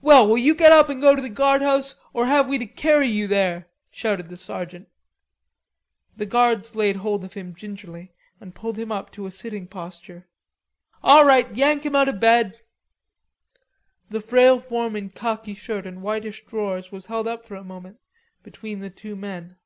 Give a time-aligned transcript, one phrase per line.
[0.00, 3.08] "Well, will you get up and go to the guardhouse, or have we to carry
[3.08, 4.88] you there?" shouted the sergeant.
[6.16, 10.26] The guards laid hold of him gingerly and pulled him up to a sitting posture.
[11.02, 12.62] "All right, yank him out of bed."
[14.08, 17.98] The frail form in khaki shirt and whitish drawers was held up for a moment
[18.42, 19.56] between the two men.